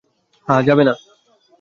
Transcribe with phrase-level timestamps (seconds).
[0.47, 0.93] হ্যাঁ, যাবে না।